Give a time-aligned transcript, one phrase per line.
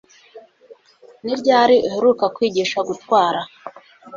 [1.23, 3.41] Ni ryari uheruka kwigisha gutwara